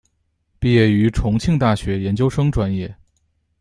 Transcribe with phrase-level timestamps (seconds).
[0.57, 2.95] 毕业于重庆大学研究生专业。